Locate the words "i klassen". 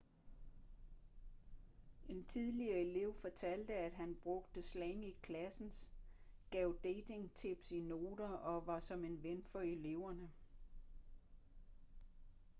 5.05-5.71